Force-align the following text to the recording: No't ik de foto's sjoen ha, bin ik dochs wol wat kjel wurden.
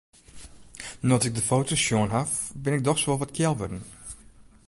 No't 1.03 1.23
ik 1.27 1.33
de 1.35 1.41
foto's 1.49 1.79
sjoen 1.85 2.09
ha, 2.13 2.21
bin 2.63 2.73
ik 2.77 2.83
dochs 2.87 3.05
wol 3.05 3.17
wat 3.19 3.31
kjel 3.35 3.55
wurden. 3.57 3.81